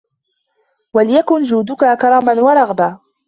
وَلْيَكُنْ 0.93 1.43
جُودُك 1.43 1.97
كَرْمًا 2.01 2.41
وَرَغْبَةً 2.41 2.99